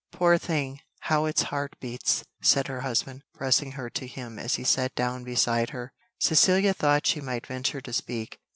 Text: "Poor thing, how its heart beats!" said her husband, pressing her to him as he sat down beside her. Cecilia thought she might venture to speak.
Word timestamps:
"Poor 0.11 0.35
thing, 0.39 0.79
how 1.01 1.25
its 1.25 1.43
heart 1.43 1.75
beats!" 1.79 2.23
said 2.41 2.65
her 2.67 2.81
husband, 2.81 3.21
pressing 3.35 3.73
her 3.73 3.87
to 3.87 4.07
him 4.07 4.39
as 4.39 4.55
he 4.55 4.63
sat 4.63 4.95
down 4.95 5.23
beside 5.23 5.69
her. 5.69 5.93
Cecilia 6.19 6.73
thought 6.73 7.05
she 7.05 7.21
might 7.21 7.45
venture 7.45 7.81
to 7.81 7.93
speak. 7.93 8.39